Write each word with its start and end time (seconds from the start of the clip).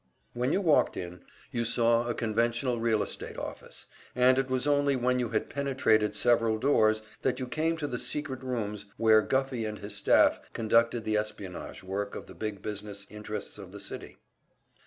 When 0.33 0.51
you 0.51 0.61
walked 0.61 0.97
in, 0.97 1.23
you 1.51 1.63
saw 1.63 2.07
a 2.09 2.15
conventional 2.15 2.79
real 2.79 3.03
estate 3.03 3.37
office, 3.37 3.85
and 4.15 4.39
it 4.39 4.49
was 4.49 4.65
only 4.65 4.95
when 4.95 5.19
you 5.19 5.29
had 5.29 5.47
penetrated 5.47 6.15
several 6.15 6.57
doors 6.57 7.03
that 7.21 7.39
you 7.39 7.45
came 7.45 7.77
to 7.77 7.85
the 7.85 7.99
secret 7.99 8.41
rooms 8.41 8.87
where 8.97 9.21
Guffey 9.21 9.63
and 9.63 9.77
his 9.77 9.95
staff 9.95 10.39
conducted 10.53 11.03
the 11.03 11.17
espionage 11.17 11.83
work 11.83 12.15
of 12.15 12.25
the 12.25 12.33
big 12.33 12.63
business 12.63 13.05
interests 13.11 13.59
of 13.59 13.71
the 13.71 13.79
city. 13.79 14.17